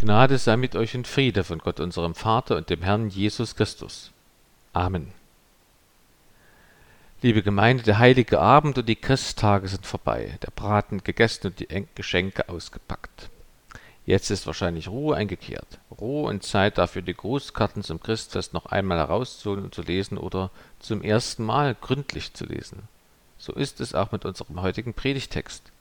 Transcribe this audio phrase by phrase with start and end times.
[0.00, 4.12] Gnade sei mit euch und Friede von Gott unserem Vater und dem Herrn Jesus Christus.
[4.72, 5.12] Amen.
[7.20, 11.86] Liebe Gemeinde, der heilige Abend und die Christtage sind vorbei, der Braten gegessen und die
[11.96, 13.28] Geschenke ausgepackt.
[14.06, 15.80] Jetzt ist wahrscheinlich Ruhe eingekehrt.
[16.00, 20.52] Ruhe und Zeit dafür, die Grußkarten zum Christfest noch einmal herauszuholen und zu lesen oder
[20.78, 22.84] zum ersten Mal gründlich zu lesen.
[23.36, 25.72] So ist es auch mit unserem heutigen Predigtext.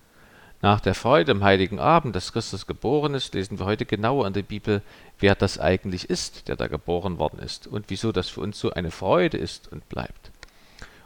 [0.61, 4.33] Nach der Freude am heiligen Abend, dass Christus geboren ist, lesen wir heute genauer in
[4.33, 4.81] der Bibel,
[5.19, 8.71] wer das eigentlich ist, der da geboren worden ist und wieso das für uns so
[8.71, 10.31] eine Freude ist und bleibt.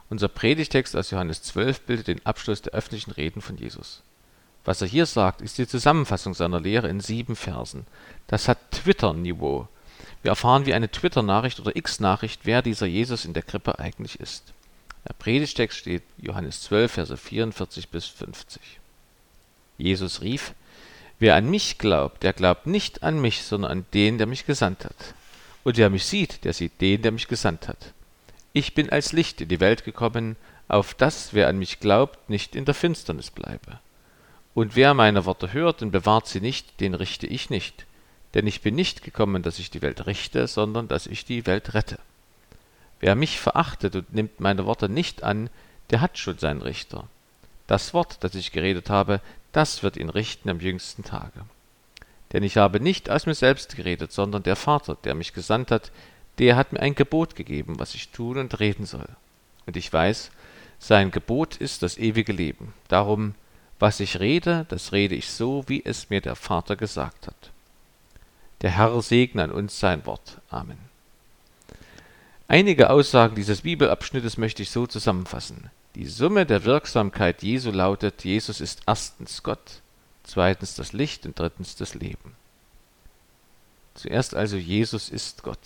[0.09, 4.03] Unser Predigtext aus Johannes 12 bildet den Abschluss der öffentlichen Reden von Jesus.
[4.63, 7.85] Was er hier sagt, ist die Zusammenfassung seiner Lehre in sieben Versen.
[8.27, 9.67] Das hat Twitter-Niveau.
[10.21, 14.53] Wir erfahren wie eine Twitter-Nachricht oder X-Nachricht, wer dieser Jesus in der Krippe eigentlich ist.
[15.07, 18.80] Der Predigtext steht Johannes 12, Verse 44 bis 50.
[19.81, 20.53] Jesus rief,
[21.21, 24.85] Wer an mich glaubt, der glaubt nicht an mich, sondern an den, der mich gesandt
[24.85, 25.13] hat.
[25.63, 27.93] Und wer mich sieht, der sieht den, der mich gesandt hat.
[28.53, 30.35] Ich bin als Licht in die Welt gekommen,
[30.67, 33.79] auf das, wer an mich glaubt, nicht in der Finsternis bleibe.
[34.55, 37.85] Und wer meine Worte hört und bewahrt sie nicht, den richte ich nicht.
[38.33, 41.75] Denn ich bin nicht gekommen, dass ich die Welt richte, sondern dass ich die Welt
[41.75, 41.99] rette.
[42.99, 45.51] Wer mich verachtet und nimmt meine Worte nicht an,
[45.91, 47.07] der hat schon seinen Richter.
[47.67, 51.45] Das Wort, das ich geredet habe, das wird ihn richten am jüngsten Tage.
[52.33, 55.91] Denn ich habe nicht aus mir selbst geredet, sondern der Vater, der mich gesandt hat,
[56.37, 59.07] der hat mir ein Gebot gegeben, was ich tun und reden soll.
[59.65, 60.31] Und ich weiß,
[60.79, 62.73] sein Gebot ist das ewige Leben.
[62.87, 63.35] Darum,
[63.79, 67.51] was ich rede, das rede ich so, wie es mir der Vater gesagt hat.
[68.61, 70.39] Der Herr segne an uns sein Wort.
[70.49, 70.77] Amen.
[72.47, 75.71] Einige Aussagen dieses Bibelabschnittes möchte ich so zusammenfassen.
[75.95, 79.81] Die Summe der Wirksamkeit Jesu lautet, Jesus ist erstens Gott,
[80.23, 82.35] zweitens das Licht und drittens das Leben.
[83.95, 85.59] Zuerst also Jesus ist Gott.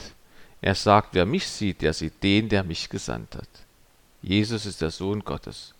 [0.61, 3.47] Er sagt, wer mich sieht, der sieht den, der mich gesandt hat.
[4.23, 5.75] Jesus ist der Sohn Gottes.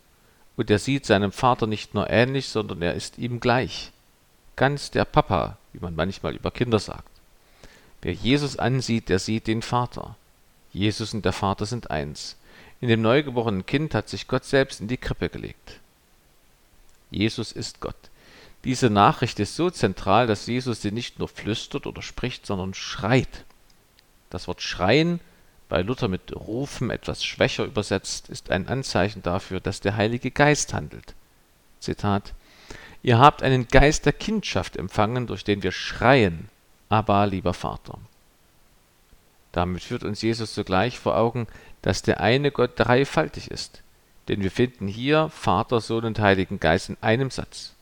[0.56, 3.90] Und er sieht seinem Vater nicht nur ähnlich, sondern er ist ihm gleich.
[4.54, 7.10] Ganz der Papa, wie man manchmal über Kinder sagt.
[8.00, 10.16] Wer Jesus ansieht, der sieht den Vater.
[10.72, 12.36] Jesus und der Vater sind eins.
[12.80, 15.80] In dem neugeborenen Kind hat sich Gott selbst in die Krippe gelegt.
[17.10, 17.96] Jesus ist Gott.
[18.64, 23.44] Diese Nachricht ist so zentral, dass Jesus sie nicht nur flüstert oder spricht, sondern schreit.
[24.28, 25.20] Das Wort schreien,
[25.68, 30.74] bei Luther mit rufen etwas schwächer übersetzt, ist ein Anzeichen dafür, dass der Heilige Geist
[30.74, 31.14] handelt.
[31.80, 32.34] Zitat
[33.02, 36.48] Ihr habt einen Geist der Kindschaft empfangen, durch den wir schreien,
[36.88, 37.98] aber lieber Vater.
[39.52, 41.46] Damit führt uns Jesus zugleich vor Augen,
[41.86, 43.80] dass der eine Gott dreifaltig ist.
[44.26, 47.74] Denn wir finden hier Vater, Sohn und Heiligen Geist in einem Satz.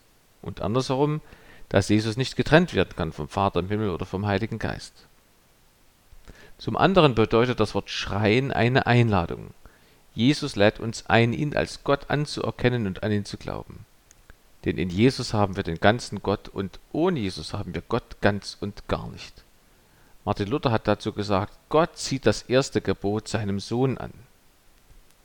[0.43, 1.21] Und andersherum,
[1.69, 4.93] dass Jesus nicht getrennt werden kann vom Vater im Himmel oder vom Heiligen Geist.
[6.59, 9.55] Zum anderen bedeutet das Wort schreien eine Einladung.
[10.13, 13.87] Jesus lädt uns ein, ihn als Gott anzuerkennen und an ihn zu glauben.
[14.65, 18.55] Denn in Jesus haben wir den ganzen Gott und ohne Jesus haben wir Gott ganz
[18.61, 19.44] und gar nicht.
[20.25, 24.11] Martin Luther hat dazu gesagt, Gott zieht das erste Gebot seinem Sohn an.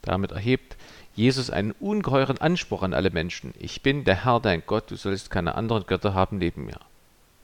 [0.03, 0.77] Damit erhebt
[1.15, 3.53] Jesus einen ungeheuren Anspruch an alle Menschen.
[3.59, 6.79] Ich bin der Herr dein Gott, du sollst keine anderen Götter haben neben mir.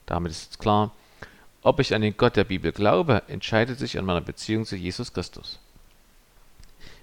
[0.06, 0.92] Damit ist klar,
[1.62, 5.12] ob ich an den Gott der Bibel glaube, entscheidet sich an meiner Beziehung zu Jesus
[5.12, 5.58] Christus.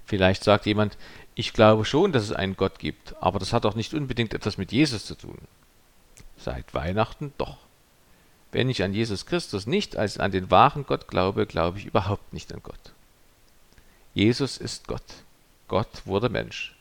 [0.05, 0.97] Vielleicht sagt jemand,
[1.35, 4.57] ich glaube schon, dass es einen Gott gibt, aber das hat doch nicht unbedingt etwas
[4.57, 5.37] mit Jesus zu tun.
[6.37, 7.57] Seit Weihnachten doch.
[8.51, 12.33] Wenn ich an Jesus Christus nicht als an den wahren Gott glaube, glaube ich überhaupt
[12.33, 12.93] nicht an Gott.
[14.13, 15.03] Jesus ist Gott.
[15.67, 16.75] Gott wurde Mensch.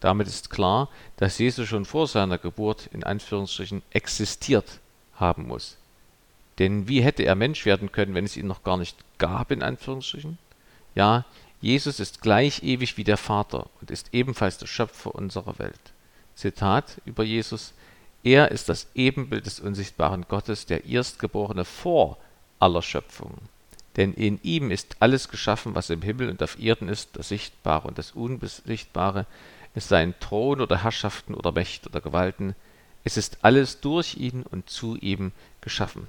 [0.00, 4.80] Damit ist klar, dass Jesus schon vor seiner Geburt in Anführungsstrichen existiert
[5.14, 5.76] haben muss.
[6.58, 9.62] Denn wie hätte er Mensch werden können, wenn es ihn noch gar nicht gab, in
[9.62, 10.38] Anführungsstrichen?
[10.94, 11.24] Ja,
[11.60, 15.80] Jesus ist gleich ewig wie der Vater und ist ebenfalls der Schöpfer unserer Welt.
[16.34, 17.72] Zitat über Jesus,
[18.24, 22.16] er ist das Ebenbild des unsichtbaren Gottes, der Erstgeborene vor
[22.58, 23.34] aller Schöpfung.
[23.96, 27.86] Denn in ihm ist alles geschaffen, was im Himmel und auf Erden ist, das Sichtbare
[27.86, 29.26] und das Unsichtbare,
[29.74, 32.56] es seien Thron oder Herrschaften oder Mächte oder Gewalten,
[33.04, 36.08] es ist alles durch ihn und zu ihm geschaffen.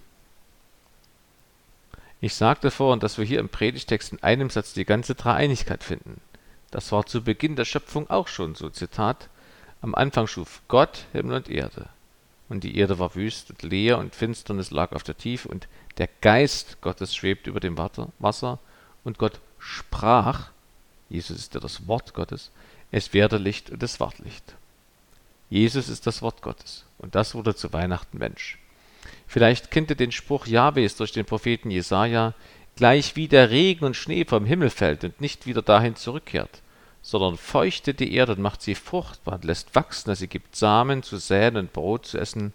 [2.21, 6.21] Ich sagte vorhin, dass wir hier im Predigtext in einem Satz die ganze Dreieinigkeit finden.
[6.71, 8.69] Das war zu Beginn der Schöpfung auch schon so.
[8.69, 9.27] Zitat:
[9.81, 11.89] Am Anfang schuf Gott Himmel und Erde
[12.49, 16.09] und die Erde war wüst und leer und Finsternis lag auf der Tiefe und der
[16.21, 18.59] Geist Gottes schwebte über dem Wasser
[19.03, 20.49] und Gott sprach,
[21.09, 22.51] Jesus ist ja das Wort Gottes,
[22.91, 24.55] es werde Licht und es ward Licht.
[25.49, 28.59] Jesus ist das Wort Gottes und das wurde zu Weihnachten Mensch.
[29.27, 32.33] Vielleicht kennt ihr den Spruch Jahwes durch den Propheten Jesaja:
[32.75, 36.61] Gleich wie der Regen und Schnee vom Himmel fällt und nicht wieder dahin zurückkehrt,
[37.05, 41.03] sondern feuchtet die Erde und macht sie fruchtbar und lässt wachsen, dass sie gibt Samen
[41.03, 42.51] zu säen und Brot zu essen,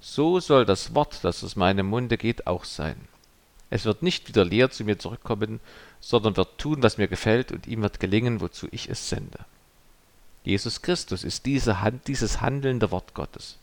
[0.00, 2.96] so soll das Wort, das aus meinem Munde geht, auch sein.
[3.68, 5.60] Es wird nicht wieder leer zu mir zurückkommen,
[6.00, 9.40] sondern wird tun, was mir gefällt, und ihm wird gelingen, wozu ich es sende.
[10.44, 13.58] Jesus Christus ist diese Hand, dieses handelnde Wort Gottes.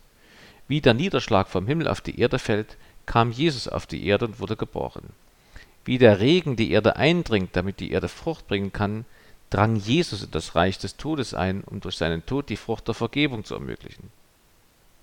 [0.67, 2.77] Wie der Niederschlag vom Himmel auf die Erde fällt,
[3.07, 5.09] kam Jesus auf die Erde und wurde geboren.
[5.83, 9.05] Wie der Regen die Erde eindringt, damit die Erde Frucht bringen kann,
[9.51, 12.95] drang Jesus in das Reich des Todes ein, um durch seinen Tod die Frucht der
[12.95, 14.09] Vergebung zu ermöglichen.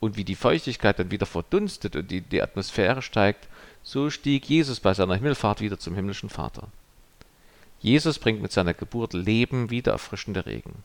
[0.01, 3.47] Und wie die Feuchtigkeit dann wieder verdunstet und in die Atmosphäre steigt,
[3.83, 6.69] so stieg Jesus bei seiner Himmelfahrt wieder zum himmlischen Vater.
[7.81, 10.83] Jesus bringt mit seiner Geburt Leben wieder erfrischende Regen.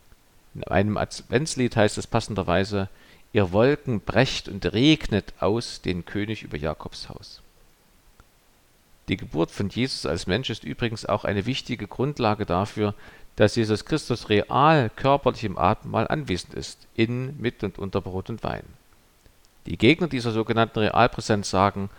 [0.54, 2.90] In einem Adventslied heißt es passenderweise,
[3.32, 7.42] ihr Wolken brecht und regnet aus den König über Jakobs Haus.
[9.10, 12.94] Die Geburt von Jesus als Mensch ist übrigens auch eine wichtige Grundlage dafür,
[13.36, 18.44] dass Jesus Christus real körperlich im Abendmahl anwesend ist, in, mit und unter Brot und
[18.44, 18.64] Wein.
[19.66, 21.90] Die Gegner dieser sogenannten Realpräsenz sagen,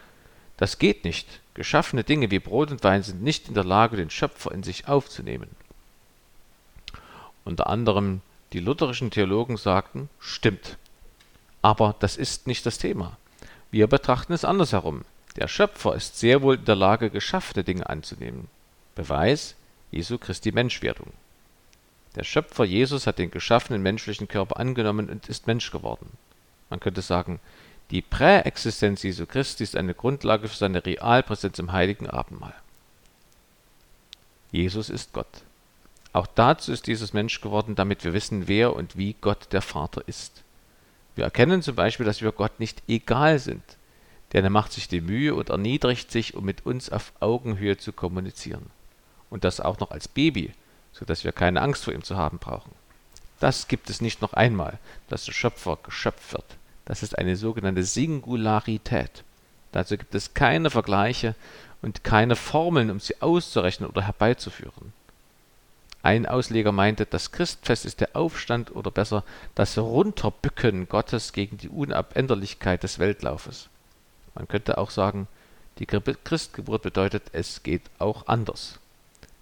[0.56, 4.10] das geht nicht, geschaffene Dinge wie Brot und Wein sind nicht in der Lage, den
[4.10, 5.48] Schöpfer in sich aufzunehmen.
[7.44, 8.20] Unter anderem
[8.52, 10.76] die lutherischen Theologen sagten, stimmt.
[11.62, 13.16] Aber das ist nicht das Thema.
[13.70, 15.02] Wir betrachten es andersherum.
[15.36, 18.48] Der Schöpfer ist sehr wohl in der Lage, geschaffene Dinge anzunehmen.
[18.94, 19.56] Beweis
[19.90, 21.12] Jesu Christi Menschwerdung.
[22.14, 26.10] Der Schöpfer Jesus hat den geschaffenen menschlichen Körper angenommen und ist Mensch geworden.
[26.70, 27.40] Man könnte sagen,
[27.90, 32.54] die Präexistenz Jesu Christi ist eine Grundlage für seine Realpräsenz im heiligen Abendmahl.
[34.52, 35.42] Jesus ist Gott.
[36.12, 40.02] Auch dazu ist Jesus Mensch geworden, damit wir wissen, wer und wie Gott der Vater
[40.06, 40.44] ist.
[41.16, 43.62] Wir erkennen zum Beispiel, dass wir Gott nicht egal sind,
[44.32, 47.92] denn er macht sich die Mühe und erniedrigt sich, um mit uns auf Augenhöhe zu
[47.92, 48.70] kommunizieren.
[49.28, 50.52] Und das auch noch als Baby,
[50.94, 52.72] so dass wir keine Angst vor ihm zu haben brauchen.
[53.40, 56.56] Das gibt es nicht noch einmal, dass der Schöpfer geschöpft wird.
[56.86, 59.24] Das ist eine sogenannte Singularität.
[59.72, 61.34] Dazu gibt es keine Vergleiche
[61.82, 64.92] und keine Formeln, um sie auszurechnen oder herbeizuführen.
[66.02, 69.24] Ein Ausleger meinte, das Christfest ist der Aufstand oder besser
[69.54, 73.68] das Runterbücken Gottes gegen die Unabänderlichkeit des Weltlaufes.
[74.34, 75.28] Man könnte auch sagen,
[75.78, 78.78] die Christgeburt bedeutet, es geht auch anders.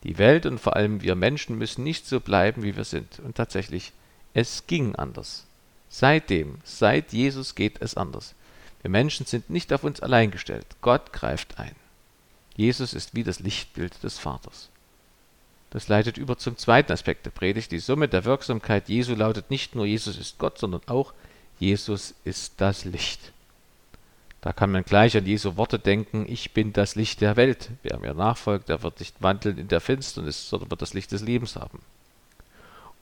[0.04, 3.20] Die Welt und vor allem wir Menschen müssen nicht so bleiben, wie wir sind.
[3.20, 3.92] Und tatsächlich,
[4.34, 5.46] es ging anders.
[5.88, 8.34] Seitdem, seit Jesus geht es anders.
[8.80, 10.66] Wir Menschen sind nicht auf uns allein gestellt.
[10.80, 11.74] Gott greift ein.
[12.56, 14.68] Jesus ist wie das Lichtbild des Vaters.
[15.70, 17.72] Das leitet über zum zweiten Aspekt der Predigt.
[17.72, 21.14] Die Summe der Wirksamkeit Jesu lautet nicht nur Jesus ist Gott, sondern auch
[21.58, 23.32] Jesus ist das Licht.
[24.42, 27.70] Da kann man gleich an Jesu Worte denken, ich bin das Licht der Welt.
[27.84, 31.22] Wer mir nachfolgt, der wird nicht wandeln in der Finsternis, sondern wird das Licht des
[31.22, 31.80] Lebens haben.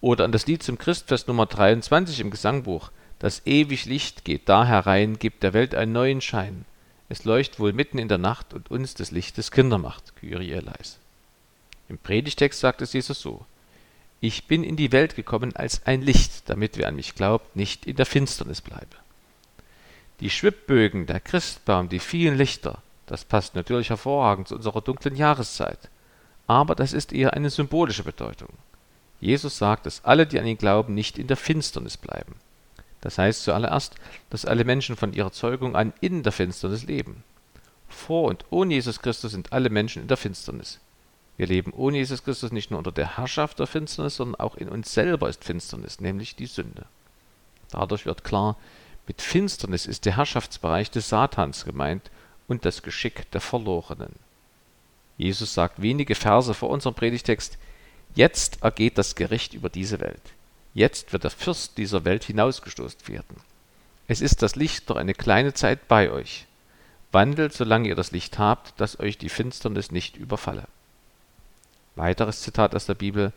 [0.02, 4.66] Oder an das Lied zum Christfest Nummer 23 im Gesangbuch, das ewig Licht geht da
[4.66, 6.66] herein, gibt der Welt einen neuen Schein.
[7.08, 10.14] Es leuchtet wohl mitten in der Nacht und uns des Lichtes Kinder macht.
[10.16, 10.98] Kyrie eleis.
[11.88, 13.46] Im Predigtext sagt es Jesus so:
[14.20, 17.86] Ich bin in die Welt gekommen als ein Licht, damit wer an mich glaubt, nicht
[17.86, 18.96] in der Finsternis bleibe.
[20.20, 25.88] Die Schwibbögen, der Christbaum, die vielen Lichter, das passt natürlich hervorragend zu unserer dunklen Jahreszeit.
[26.46, 28.50] Aber das ist eher eine symbolische Bedeutung.
[29.20, 32.36] Jesus sagt, dass alle, die an ihn glauben, nicht in der Finsternis bleiben.
[33.00, 33.94] Das heißt zuallererst,
[34.28, 37.24] dass alle Menschen von ihrer Zeugung an in der Finsternis leben.
[37.88, 40.80] Vor und ohne Jesus Christus sind alle Menschen in der Finsternis.
[41.36, 44.68] Wir leben ohne Jesus Christus nicht nur unter der Herrschaft der Finsternis, sondern auch in
[44.68, 46.84] uns selber ist Finsternis, nämlich die Sünde.
[47.70, 48.56] Dadurch wird klar,
[49.06, 52.10] mit Finsternis ist der Herrschaftsbereich des Satans gemeint
[52.48, 54.14] und das Geschick der Verlorenen.
[55.16, 57.58] Jesus sagt wenige Verse vor unserem Predigtext,
[58.14, 60.22] jetzt ergeht das Gericht über diese Welt.
[60.72, 63.36] Jetzt wird der Fürst dieser Welt hinausgestoßen werden.
[64.08, 66.46] Es ist das Licht doch eine kleine Zeit bei euch.
[67.12, 70.66] Wandelt, solange ihr das Licht habt, dass euch die Finsternis nicht überfalle.
[71.96, 73.32] Weiteres Zitat aus der Bibel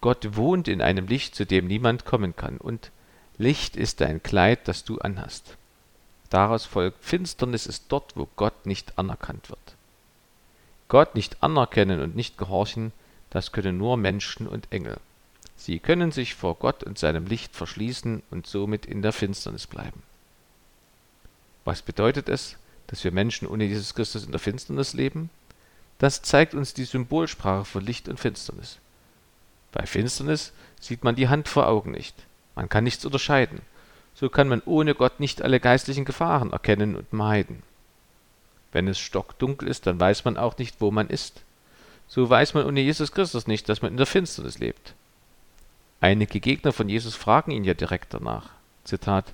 [0.00, 2.90] Gott wohnt in einem Licht, zu dem niemand kommen kann, und
[3.38, 5.56] Licht ist dein Kleid, das du anhast.
[6.30, 9.76] Daraus folgt, Finsternis ist dort, wo Gott nicht anerkannt wird.
[10.88, 12.92] Gott nicht anerkennen und nicht gehorchen,
[13.30, 14.98] das können nur Menschen und Engel.
[15.56, 20.02] Sie können sich vor Gott und seinem Licht verschließen und somit in der Finsternis bleiben.
[21.64, 22.56] Was bedeutet es,
[22.88, 25.30] dass wir Menschen ohne Jesus Christus in der Finsternis leben?
[25.98, 28.78] Das zeigt uns die Symbolsprache von Licht und Finsternis.
[29.70, 32.16] Bei Finsternis sieht man die Hand vor Augen nicht.
[32.54, 33.60] Man kann nichts unterscheiden.
[34.14, 37.62] So kann man ohne Gott nicht alle geistlichen Gefahren erkennen und meiden.
[38.72, 41.42] Wenn es stockdunkel ist, dann weiß man auch nicht, wo man ist.
[42.08, 44.94] So weiß man ohne Jesus Christus nicht, dass man in der Finsternis lebt.
[46.00, 48.50] Einige Gegner von Jesus fragen ihn ja direkt danach.
[48.84, 49.32] Zitat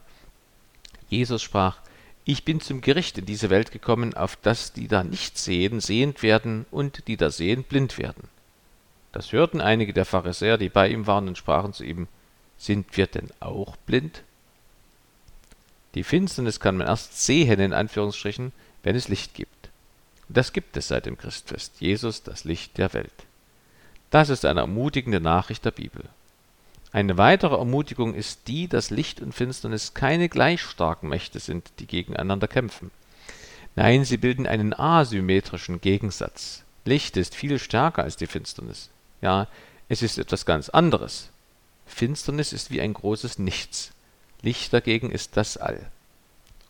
[1.09, 1.79] Jesus sprach,
[2.25, 6.23] ich bin zum Gericht in diese Welt gekommen, auf dass die da nicht sehen, sehend
[6.23, 8.29] werden und die da sehen, blind werden.
[9.13, 12.07] Das hörten einige der Pharisäer, die bei ihm waren, und sprachen zu ihm,
[12.59, 14.23] sind wir denn auch blind?
[15.95, 19.71] Die Finsternis kann man erst sehen, in Anführungsstrichen, wenn es Licht gibt.
[20.29, 23.13] Und das gibt es seit dem Christfest, Jesus, das Licht der Welt.
[24.11, 26.05] Das ist eine ermutigende Nachricht der Bibel.
[26.93, 31.87] Eine weitere Ermutigung ist die, dass Licht und Finsternis keine gleich starken Mächte sind, die
[31.87, 32.91] gegeneinander kämpfen.
[33.77, 36.65] Nein, sie bilden einen asymmetrischen Gegensatz.
[36.85, 38.89] Licht ist viel stärker als die Finsternis.
[39.21, 39.47] Ja,
[39.89, 41.31] es ist etwas ganz anderes.
[41.89, 43.93] Finsternis ist wie ein großes Nichts.
[44.43, 45.91] Licht dagegen ist das All.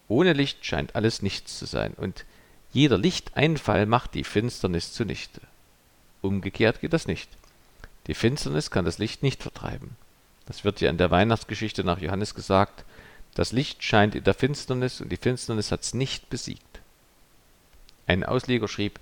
[0.08, 2.24] Ohne Licht scheint alles nichts zu sein, und
[2.72, 5.40] jeder Lichteinfall macht die Finsternis zunichte.
[6.22, 7.28] Umgekehrt geht das nicht.
[8.06, 9.96] Die Finsternis kann das Licht nicht vertreiben.
[10.46, 12.84] Das wird ja in der Weihnachtsgeschichte nach Johannes gesagt.
[13.34, 16.80] Das Licht scheint in der Finsternis und die Finsternis hat's nicht besiegt.
[18.06, 18.98] Ein Ausleger schrieb,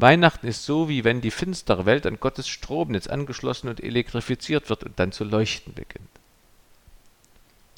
[0.00, 4.84] Weihnachten ist so, wie wenn die finstere Welt an Gottes Stromnetz angeschlossen und elektrifiziert wird
[4.84, 6.08] und dann zu leuchten beginnt.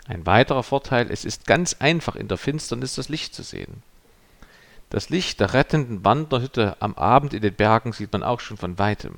[0.07, 3.83] Ein weiterer Vorteil, es ist ganz einfach in der Finsternis das Licht zu sehen.
[4.91, 8.79] Das Licht der rettenden Wanderhütte am Abend in den Bergen sieht man auch schon von
[8.79, 9.14] weitem.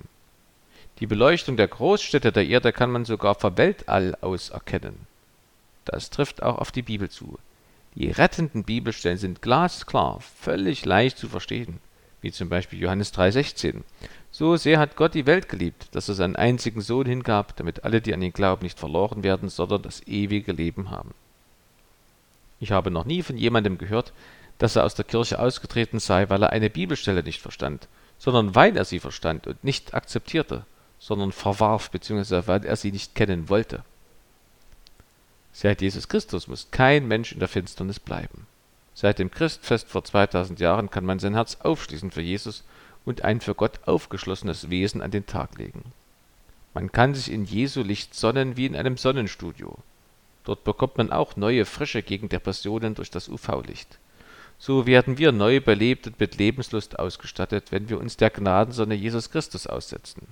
[1.01, 5.07] Die Beleuchtung der Großstädte der Erde kann man sogar vom Weltall aus erkennen.
[5.85, 7.39] Das trifft auch auf die Bibel zu.
[7.97, 11.81] Die rettenden Bibelstellen sind glasklar, völlig leicht zu verstehen,
[12.25, 13.83] wie zum Beispiel Johannes 3,16.
[14.33, 18.00] So sehr hat Gott die Welt geliebt, dass er seinen einzigen Sohn hingab, damit alle,
[18.00, 21.14] die an ihn glauben, nicht verloren werden, sondern das ewige Leben haben.
[22.59, 24.12] Ich habe noch nie von jemandem gehört,
[24.59, 27.87] dass er aus der Kirche ausgetreten sei, weil er eine Bibelstelle nicht verstand,
[28.19, 30.64] sondern weil er sie verstand und nicht akzeptierte
[31.04, 33.85] sondern verwarf, beziehungsweise weil er sie nicht kennen wollte.
[35.52, 38.47] Seit Jesus Christus muss kein Mensch in der Finsternis bleiben.
[38.95, 42.63] Seit dem Christfest vor 2000 Jahren kann man sein Herz aufschließen für Jesus
[43.05, 45.83] und ein für Gott aufgeschlossenes Wesen an den Tag legen.
[46.75, 49.77] Man kann sich in Jesu Licht sonnen wie in einem Sonnenstudio.
[50.45, 53.99] Dort bekommt man auch neue frische Gegendepressionen durch das UV-Licht.
[54.59, 59.31] So werden wir neu belebt und mit Lebenslust ausgestattet, wenn wir uns der Gnadensonne Jesus
[59.31, 60.27] Christus aussetzen.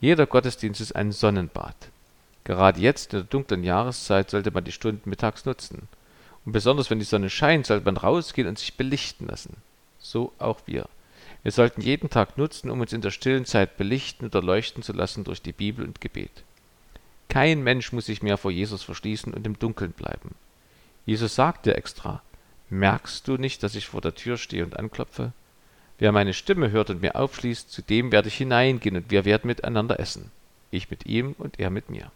[0.00, 1.76] Jeder Gottesdienst ist ein Sonnenbad.
[2.44, 5.88] Gerade jetzt in der dunklen Jahreszeit sollte man die Stunden mittags nutzen.
[6.48, 9.58] Und besonders wenn die Sonne scheint, sollte man rausgehen und sich belichten lassen.
[9.98, 10.88] So auch wir.
[11.42, 14.94] Wir sollten jeden Tag nutzen, um uns in der stillen Zeit belichten und erleuchten zu
[14.94, 16.30] lassen durch die Bibel und Gebet.
[17.28, 20.36] Kein Mensch muss sich mehr vor Jesus verschließen und im Dunkeln bleiben.
[21.04, 22.22] Jesus sagte extra,
[22.70, 25.34] merkst du nicht, dass ich vor der Tür stehe und anklopfe?
[25.98, 29.48] Wer meine Stimme hört und mir aufschließt, zu dem werde ich hineingehen und wir werden
[29.48, 30.30] miteinander essen.
[30.70, 32.10] Ich mit ihm und er mit mir.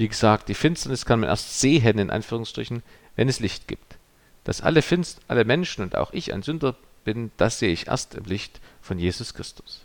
[0.00, 2.82] Wie gesagt, die Finsternis kann man erst sehen, in Anführungsstrichen,
[3.16, 3.98] wenn es Licht gibt.
[4.44, 8.14] Dass alle, Finst alle Menschen und auch ich ein Sünder bin, das sehe ich erst
[8.14, 9.82] im Licht von Jesus Christus.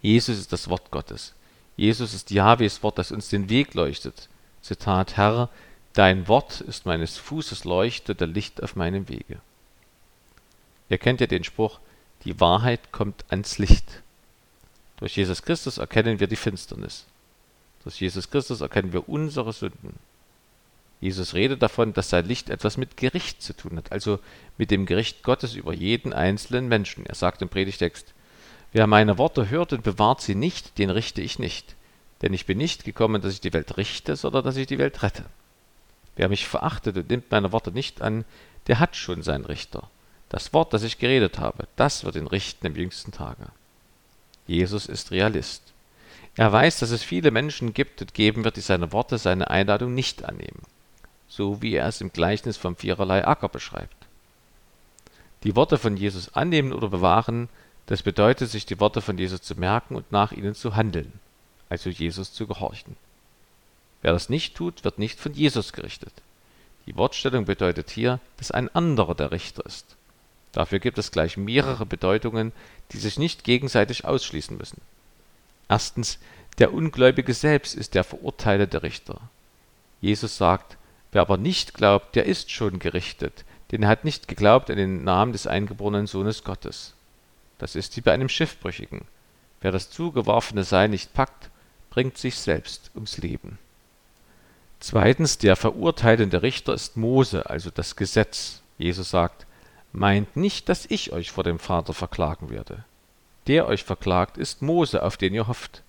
[0.00, 1.34] Jesus ist das Wort Gottes.
[1.76, 4.30] Jesus ist Jahwes Wort, das uns den Weg leuchtet.
[4.62, 5.50] Zitat Herr,
[5.92, 9.38] dein Wort ist meines Fußes Leuchte, der Licht auf meinem Wege.
[10.88, 11.78] Ihr kennt ja den Spruch,
[12.24, 14.00] die Wahrheit kommt ans Licht.
[14.96, 17.04] Durch Jesus Christus erkennen wir die Finsternis.
[17.86, 19.94] Durch Jesus Christus erkennen wir unsere Sünden.
[21.00, 24.18] Jesus redet davon, dass sein Licht etwas mit Gericht zu tun hat, also
[24.58, 27.06] mit dem Gericht Gottes über jeden einzelnen Menschen.
[27.06, 28.12] Er sagt im Predigtext,
[28.72, 31.76] wer meine Worte hört und bewahrt sie nicht, den richte ich nicht.
[32.22, 35.04] Denn ich bin nicht gekommen, dass ich die Welt richte, sondern dass ich die Welt
[35.04, 35.24] rette.
[36.16, 38.24] Wer mich verachtet und nimmt meine Worte nicht an,
[38.66, 39.88] der hat schon seinen Richter.
[40.28, 43.46] Das Wort, das ich geredet habe, das wird ihn richten im jüngsten Tage.
[44.48, 45.62] Jesus ist Realist.
[46.36, 49.94] Er weiß, dass es viele Menschen gibt und geben wird, die seine Worte, seine Einladung
[49.94, 50.62] nicht annehmen.
[51.28, 53.96] So wie er es im Gleichnis vom viererlei Acker beschreibt.
[55.44, 57.48] Die Worte von Jesus annehmen oder bewahren,
[57.86, 61.12] das bedeutet, sich die Worte von Jesus zu merken und nach ihnen zu handeln,
[61.68, 62.96] also Jesus zu gehorchen.
[64.02, 66.12] Wer das nicht tut, wird nicht von Jesus gerichtet.
[66.86, 69.96] Die Wortstellung bedeutet hier, dass ein anderer der Richter ist.
[70.52, 72.52] Dafür gibt es gleich mehrere Bedeutungen,
[72.92, 74.80] die sich nicht gegenseitig ausschließen müssen.
[75.68, 76.18] Erstens,
[76.58, 79.20] der Ungläubige selbst ist der verurteilende Richter.
[80.00, 80.76] Jesus sagt,
[81.12, 85.04] wer aber nicht glaubt, der ist schon gerichtet, denn er hat nicht geglaubt an den
[85.04, 86.94] Namen des eingeborenen Sohnes Gottes.
[87.58, 89.06] Das ist wie bei einem Schiffbrüchigen.
[89.60, 91.50] Wer das zugeworfene Seil nicht packt,
[91.90, 93.58] bringt sich selbst ums Leben.
[94.80, 98.60] Zweitens, der verurteilende Richter ist Mose, also das Gesetz.
[98.78, 99.46] Jesus sagt,
[99.92, 102.84] meint nicht, dass ich euch vor dem Vater verklagen werde.
[103.46, 105.82] Der euch verklagt, ist Mose, auf den ihr hofft.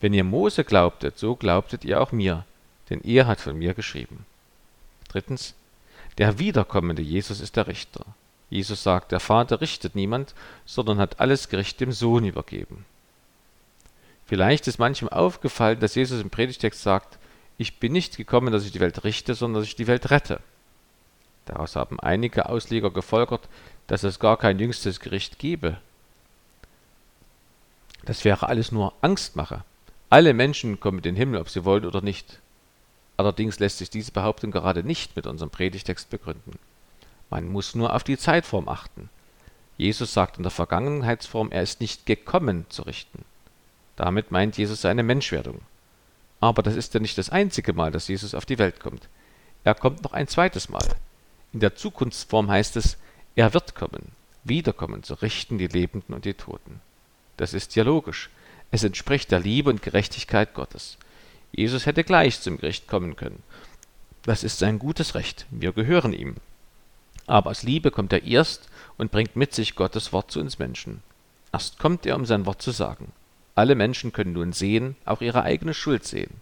[0.00, 2.44] Wenn ihr Mose glaubtet, so glaubtet ihr auch mir,
[2.90, 4.26] denn er hat von mir geschrieben.
[5.08, 5.54] Drittens,
[6.18, 8.04] der wiederkommende Jesus ist der Richter.
[8.50, 10.34] Jesus sagt, der Vater richtet niemand,
[10.66, 12.84] sondern hat alles Gericht dem Sohn übergeben.
[14.26, 17.18] Vielleicht ist manchem aufgefallen, dass Jesus im Predigtext sagt,
[17.58, 20.40] ich bin nicht gekommen, dass ich die Welt richte, sondern dass ich die Welt rette.
[21.44, 23.48] Daraus haben einige Ausleger gefolgert,
[23.86, 25.78] dass es gar kein jüngstes Gericht gebe.
[28.04, 29.64] Das wäre alles nur Angstmache.
[30.10, 32.40] Alle Menschen kommen in den Himmel, ob sie wollen oder nicht.
[33.16, 36.58] Allerdings lässt sich diese Behauptung gerade nicht mit unserem Predigtext begründen.
[37.30, 39.08] Man muss nur auf die Zeitform achten.
[39.78, 43.24] Jesus sagt in der Vergangenheitsform, er ist nicht gekommen zu richten.
[43.96, 45.60] Damit meint Jesus seine Menschwerdung.
[46.40, 49.08] Aber das ist ja nicht das einzige Mal, dass Jesus auf die Welt kommt.
[49.64, 50.86] Er kommt noch ein zweites Mal.
[51.52, 52.96] In der Zukunftsform heißt es,
[53.36, 54.12] er wird kommen,
[54.44, 56.80] wiederkommen zu richten die Lebenden und die Toten.
[57.42, 58.30] Das ist ja logisch.
[58.70, 60.96] Es entspricht der Liebe und Gerechtigkeit Gottes.
[61.50, 63.42] Jesus hätte gleich zum Gericht kommen können.
[64.22, 65.46] Das ist sein gutes Recht.
[65.50, 66.36] Wir gehören ihm.
[67.26, 71.02] Aber aus Liebe kommt er erst und bringt mit sich Gottes Wort zu uns Menschen.
[71.52, 73.10] Erst kommt er, um sein Wort zu sagen.
[73.56, 76.40] Alle Menschen können nun sehen, auch ihre eigene Schuld sehen.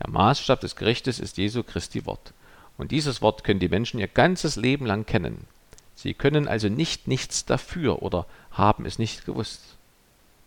[0.00, 2.32] Der Maßstab des Gerichtes ist Jesu Christi Wort.
[2.78, 5.46] Und dieses Wort können die Menschen ihr ganzes Leben lang kennen.
[5.94, 9.76] Sie können also nicht nichts dafür oder haben es nicht gewusst.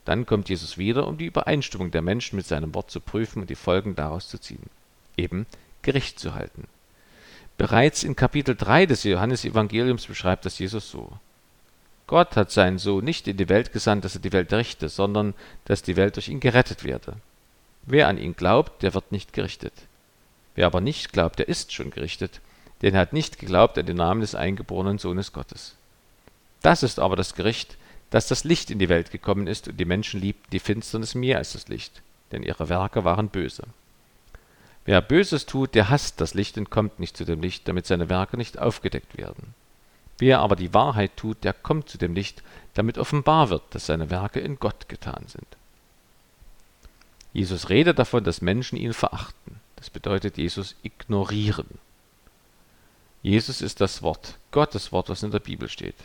[0.10, 3.50] Dann kommt Jesus wieder, um die Übereinstimmung der Menschen mit seinem Wort zu prüfen und
[3.52, 4.64] die Folgen daraus zu ziehen.
[5.18, 5.46] Eben
[5.84, 6.68] Gericht zu halten.
[7.60, 11.12] Bereits in Kapitel 3 des Johannesevangeliums beschreibt das Jesus so.
[12.08, 15.36] Gott hat seinen Sohn nicht in die Welt gesandt, dass er die Welt richte, sondern
[15.66, 17.18] dass die Welt durch ihn gerettet werde.
[17.84, 19.74] Wer an ihn glaubt, der wird nicht gerichtet.
[20.56, 22.42] Wer aber nicht glaubt, der ist schon gerichtet,
[22.82, 25.76] denn er hat nicht geglaubt an den Namen des eingeborenen Sohnes Gottes.
[26.64, 27.78] Das ist aber das Gericht,
[28.10, 31.38] dass das Licht in die Welt gekommen ist und die Menschen liebten die Finsternis mehr
[31.38, 33.64] als das Licht, denn ihre Werke waren böse.
[34.86, 38.10] Wer Böses tut, der hasst das Licht und kommt nicht zu dem Licht, damit seine
[38.10, 39.54] Werke nicht aufgedeckt werden.
[40.18, 42.44] Wer aber die Wahrheit tut, der kommt zu dem Licht,
[42.74, 45.46] damit offenbar wird, dass seine Werke in Gott getan sind.
[47.34, 49.60] Jesus redet davon, dass Menschen ihn verachten.
[49.76, 51.68] Das bedeutet Jesus ignorieren.
[53.22, 55.96] Jesus ist das Wort, Gottes Wort, was in der Bibel steht.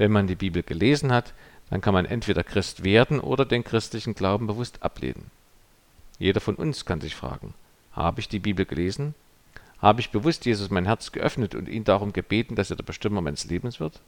[0.00, 1.34] Wenn man die Bibel gelesen hat,
[1.68, 5.30] dann kann man entweder Christ werden oder den christlichen Glauben bewusst ablehnen.
[6.18, 7.52] Jeder von uns kann sich fragen,
[7.92, 9.14] habe ich die Bibel gelesen?
[9.78, 13.20] Habe ich bewusst Jesus mein Herz geöffnet und ihn darum gebeten, dass er der Bestimmer
[13.20, 14.00] meines Lebens wird?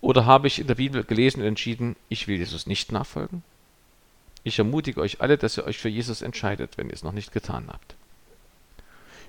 [0.00, 3.44] Oder habe ich in der Bibel gelesen und entschieden, ich will Jesus nicht nachfolgen?
[4.42, 7.30] Ich ermutige euch alle, dass ihr euch für Jesus entscheidet, wenn ihr es noch nicht
[7.30, 7.94] getan habt.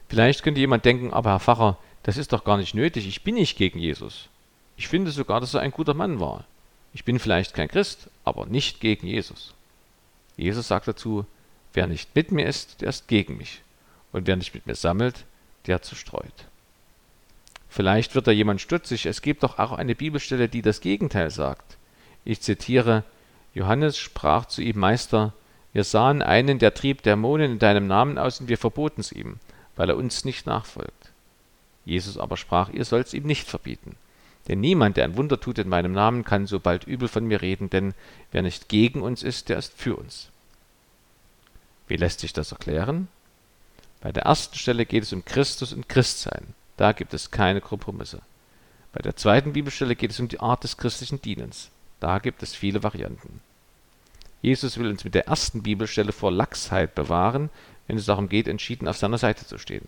[0.09, 3.35] Vielleicht könnte jemand denken, aber Herr Pfarrer, das ist doch gar nicht nötig, ich bin
[3.35, 4.29] nicht gegen Jesus.
[4.77, 6.45] Ich finde sogar, dass er ein guter Mann war.
[6.93, 9.53] Ich bin vielleicht kein Christ, aber nicht gegen Jesus.
[10.37, 11.25] Jesus sagt dazu,
[11.73, 13.61] wer nicht mit mir ist, der ist gegen mich.
[14.11, 15.25] Und wer nicht mit mir sammelt,
[15.65, 16.45] der zerstreut.
[17.69, 21.77] Vielleicht wird da jemand stutzig, es gibt doch auch eine Bibelstelle, die das Gegenteil sagt.
[22.23, 23.03] Ich zitiere,
[23.53, 25.33] Johannes sprach zu ihm, Meister,
[25.73, 29.37] wir sahen einen, der trieb Dämonen in deinem Namen aus und wir verboten es ihm,
[29.75, 31.11] weil er uns nicht nachfolgt.
[31.85, 33.95] Jesus aber sprach, ihr sollt's ihm nicht verbieten.
[34.47, 37.41] Denn niemand, der ein Wunder tut in meinem Namen, kann so bald übel von mir
[37.41, 37.93] reden, denn
[38.31, 40.29] wer nicht gegen uns ist, der ist für uns.
[41.87, 43.07] Wie lässt sich das erklären?
[44.01, 46.53] Bei der ersten Stelle geht es um Christus und Christsein.
[46.77, 48.21] Da gibt es keine Kompromisse.
[48.93, 51.69] Bei der zweiten Bibelstelle geht es um die Art des christlichen Dienens.
[51.99, 53.41] Da gibt es viele Varianten.
[54.41, 57.49] Jesus will uns mit der ersten Bibelstelle vor Lachsheit bewahren,
[57.87, 59.87] wenn es darum geht, entschieden auf seiner Seite zu stehen.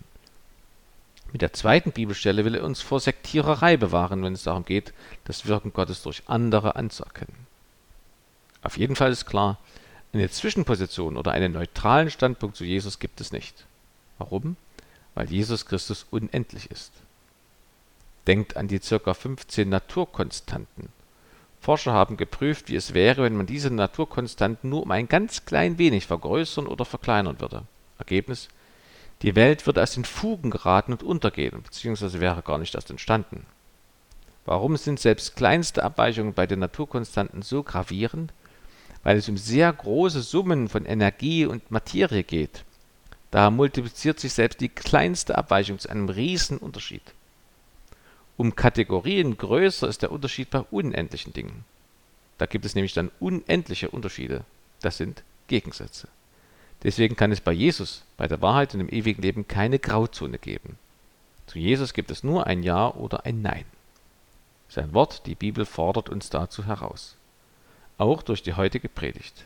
[1.31, 4.93] Mit der zweiten Bibelstelle will er uns vor Sektiererei bewahren, wenn es darum geht,
[5.25, 7.47] das Wirken Gottes durch andere anzuerkennen.
[8.61, 9.57] Auf jeden Fall ist klar,
[10.11, 13.65] eine Zwischenposition oder einen neutralen Standpunkt zu Jesus gibt es nicht.
[14.17, 14.57] Warum?
[15.13, 16.91] Weil Jesus Christus unendlich ist.
[18.25, 19.13] Denkt an die ca.
[19.13, 20.89] 15 Naturkonstanten.
[21.61, 25.77] Forscher haben geprüft, wie es wäre, wenn man diese Naturkonstanten nur um ein ganz klein
[25.77, 27.63] wenig vergrößern oder verkleinern würde.
[27.97, 28.49] Ergebnis
[29.21, 33.45] die Welt würde aus den Fugen geraten und untergehen, beziehungsweise wäre gar nicht erst entstanden.
[34.45, 38.33] Warum sind selbst kleinste Abweichungen bei den Naturkonstanten so gravierend?
[39.03, 42.63] Weil es um sehr große Summen von Energie und Materie geht.
[43.31, 47.03] Da multipliziert sich selbst die kleinste Abweichung zu einem riesen Unterschied.
[48.37, 51.65] Um Kategorien größer ist der Unterschied bei unendlichen Dingen.
[52.37, 54.45] Da gibt es nämlich dann unendliche Unterschiede.
[54.81, 56.07] Das sind Gegensätze.
[56.83, 60.77] Deswegen kann es bei Jesus, bei der Wahrheit und dem ewigen Leben keine Grauzone geben.
[61.47, 63.65] Zu Jesus gibt es nur ein Ja oder ein Nein.
[64.69, 67.17] Sein Wort, die Bibel, fordert uns dazu heraus.
[67.97, 69.45] Auch durch die heutige Predigt.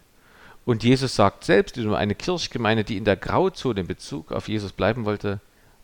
[0.65, 4.71] Und Jesus sagt selbst über eine Kirchgemeinde, die in der Grauzone in Bezug auf Jesus
[4.71, 5.39] bleiben wollte,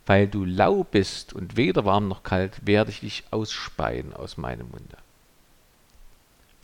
[0.06, 4.70] weil du lau bist und weder warm noch kalt, werde ich dich ausspeien aus meinem
[4.70, 4.98] Munde.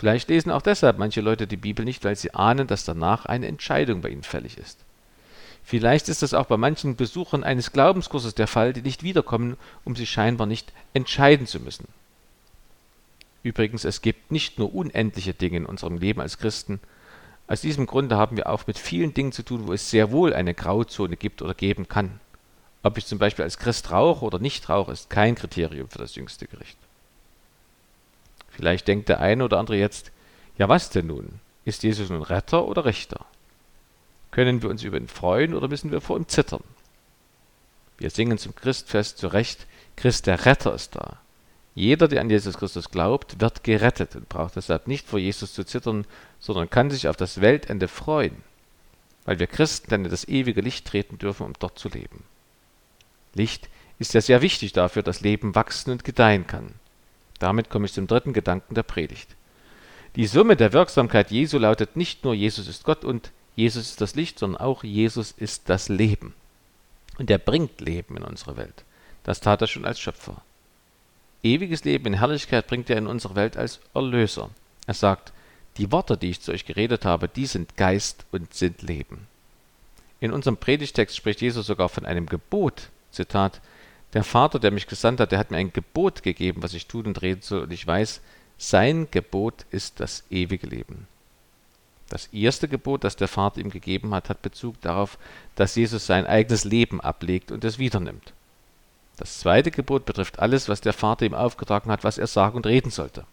[0.05, 3.47] Vielleicht lesen auch deshalb manche Leute die Bibel nicht, weil sie ahnen, dass danach eine
[3.47, 4.77] Entscheidung bei ihnen fällig ist.
[5.63, 9.95] Vielleicht ist das auch bei manchen Besuchern eines Glaubenskurses der Fall, die nicht wiederkommen, um
[9.95, 11.87] sich scheinbar nicht entscheiden zu müssen.
[13.41, 16.79] Übrigens, es gibt nicht nur unendliche Dinge in unserem Leben als Christen.
[17.47, 20.35] Aus diesem Grunde haben wir auch mit vielen Dingen zu tun, wo es sehr wohl
[20.35, 22.19] eine Grauzone gibt oder geben kann.
[22.83, 26.13] Ob ich zum Beispiel als Christ rauche oder nicht rauche, ist kein Kriterium für das
[26.13, 26.77] jüngste Gericht.
[28.55, 30.11] Vielleicht denkt der eine oder andere jetzt,
[30.57, 31.39] ja was denn nun?
[31.65, 33.25] Ist Jesus nun Retter oder Richter?
[34.31, 36.63] Können wir uns über ihn freuen oder müssen wir vor ihm zittern?
[37.97, 41.17] Wir singen zum Christfest zu Recht, Christ der Retter ist da.
[41.73, 45.65] Jeder, der an Jesus Christus glaubt, wird gerettet und braucht deshalb nicht vor Jesus zu
[45.65, 46.05] zittern,
[46.39, 48.35] sondern kann sich auf das Weltende freuen,
[49.25, 52.23] weil wir Christen dann in das ewige Licht treten dürfen, um dort zu leben.
[53.33, 53.67] Licht
[53.99, 56.73] ist ja sehr wichtig dafür, dass Leben wachsen und gedeihen kann.
[57.39, 59.35] Damit komme ich zum dritten Gedanken der Predigt.
[60.15, 64.15] Die Summe der Wirksamkeit Jesu lautet nicht nur Jesus ist Gott und Jesus ist das
[64.15, 66.33] Licht, sondern auch Jesus ist das Leben.
[67.17, 68.83] Und er bringt Leben in unsere Welt.
[69.23, 70.41] Das tat er schon als Schöpfer.
[71.43, 74.49] Ewiges Leben in Herrlichkeit bringt er in unsere Welt als Erlöser.
[74.87, 75.31] Er sagt,
[75.77, 79.27] die Worte, die ich zu euch geredet habe, die sind Geist und sind Leben.
[80.19, 82.89] In unserem Predigtext spricht Jesus sogar von einem Gebot.
[83.11, 83.61] Zitat,
[84.15, 87.05] der Vater, der mich gesandt hat, der hat mir ein Gebot gegeben, was ich tun
[87.05, 88.21] und reden soll, und ich weiß,
[88.57, 91.05] sein Gebot ist das ewige Leben.
[92.07, 95.17] Das erste Gebot, das der Vater ihm gegeben hat, hat Bezug darauf,
[95.55, 98.31] dass Jesus sein eigenes Leben ablegt und es wiedernimmt.
[99.17, 102.65] Das zweite Gebot betrifft alles, was der Vater ihm aufgetragen hat, was er sagen und
[102.65, 103.25] reden sollte.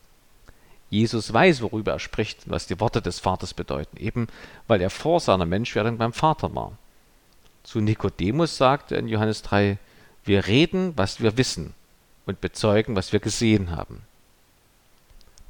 [0.91, 4.27] Jesus weiß, worüber er spricht und was die Worte des Vaters bedeuten, eben
[4.67, 6.73] weil er vor seiner Menschwerdung beim Vater war.
[7.63, 9.79] Zu Nikodemus sagte er in Johannes 3,
[10.25, 11.75] wir reden, was wir wissen
[12.27, 14.03] und bezeugen, was wir gesehen haben.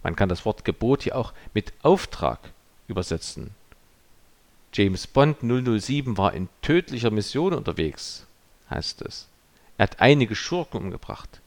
[0.03, 2.39] Man kann das Wort Gebot hier auch mit Auftrag
[2.89, 3.51] übersetzen.
[4.73, 8.27] James Bond 007 war in tödlicher Mission unterwegs,
[8.71, 9.29] heißt es.
[9.77, 11.41] Er hat einige Schurken umgebracht.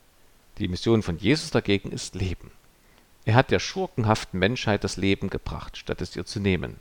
[0.57, 2.51] Die Mission von Jesus dagegen ist Leben.
[3.25, 6.79] Er hat der schurkenhaften Menschheit das Leben gebracht, statt es ihr zu nehmen.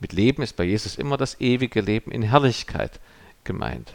[0.00, 2.98] Mit Leben ist bei Jesus immer das ewige Leben in Herrlichkeit
[3.44, 3.92] gemeint.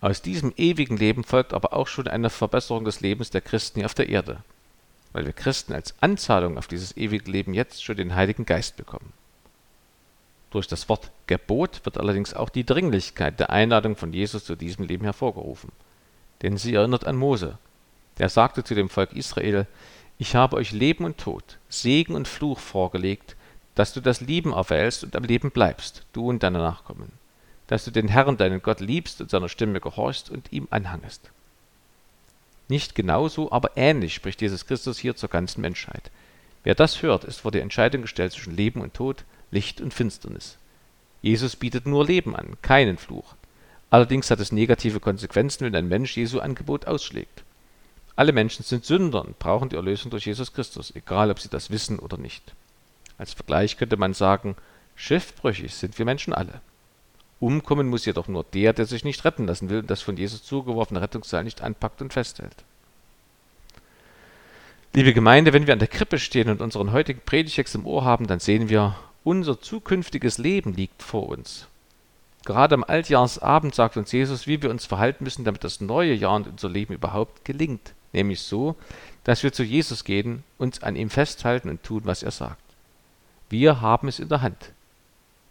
[0.00, 3.86] Aus diesem ewigen Leben folgt aber auch schon eine Verbesserung des Lebens der Christen hier
[3.86, 4.38] auf der Erde,
[5.12, 9.12] weil wir Christen als Anzahlung auf dieses ewige Leben jetzt schon den Heiligen Geist bekommen.
[10.50, 14.86] Durch das Wort Gebot wird allerdings auch die Dringlichkeit der Einladung von Jesus zu diesem
[14.86, 15.72] Leben hervorgerufen.
[16.42, 17.58] Denn sie erinnert an Mose.
[18.18, 19.66] Der sagte zu dem Volk Israel,
[20.18, 23.34] ich habe euch Leben und Tod, Segen und Fluch vorgelegt,
[23.74, 27.12] dass du das Lieben erwählst und am Leben bleibst, du und deine Nachkommen
[27.66, 31.30] dass du den Herrn, deinen Gott, liebst und seiner Stimme gehorchst und ihm anhangest.
[32.68, 36.10] Nicht genauso, aber ähnlich spricht Jesus Christus hier zur ganzen Menschheit.
[36.64, 40.58] Wer das hört, ist vor die Entscheidung gestellt zwischen Leben und Tod, Licht und Finsternis.
[41.22, 43.34] Jesus bietet nur Leben an, keinen Fluch.
[43.90, 47.44] Allerdings hat es negative Konsequenzen, wenn ein Mensch Jesu Angebot ausschlägt.
[48.16, 51.70] Alle Menschen sind Sünder und brauchen die Erlösung durch Jesus Christus, egal ob sie das
[51.70, 52.54] wissen oder nicht.
[53.18, 54.56] Als Vergleich könnte man sagen,
[54.96, 56.60] schiffbrüchig sind wir Menschen alle.
[57.38, 60.42] Umkommen muss jedoch nur der, der sich nicht retten lassen will und das von Jesus
[60.42, 62.64] zugeworfene Rettungsseil nicht anpackt und festhält.
[64.94, 68.26] Liebe Gemeinde, wenn wir an der Krippe stehen und unseren heutigen Predigtext im Ohr haben,
[68.26, 71.66] dann sehen wir, unser zukünftiges Leben liegt vor uns.
[72.46, 76.36] Gerade am Altjahrsabend sagt uns Jesus, wie wir uns verhalten müssen, damit das neue Jahr
[76.36, 77.92] und unser Leben überhaupt gelingt.
[78.12, 78.76] Nämlich so,
[79.24, 82.62] dass wir zu Jesus gehen, uns an ihm festhalten und tun, was er sagt.
[83.50, 84.72] Wir haben es in der Hand.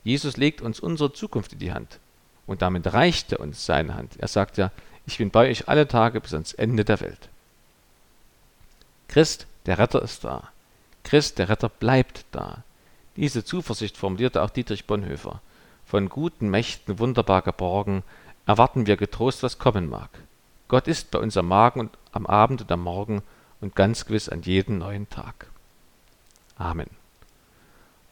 [0.06, 2.00] Jesus legt uns unsere Zukunft in die Hand.
[2.48, 4.18] Und damit reicht er uns seine Hand.
[4.18, 4.72] Er sagt ja,
[5.08, 7.28] ich bin bei euch alle Tage bis ans Ende der Welt.
[9.08, 10.50] Christ, der Retter ist da.
[11.04, 12.64] Christ, der Retter bleibt da.
[13.16, 15.42] Diese Zuversicht formulierte auch Dietrich Bonhoeffer.
[15.86, 18.04] Von guten Mächten wunderbar geborgen,
[18.46, 20.10] erwarten wir getrost, was kommen mag.
[20.68, 23.24] Gott ist bei uns am Magen und am Abend und am Morgen
[23.62, 25.48] und ganz gewiss an jedem neuen Tag.
[26.58, 26.90] Amen.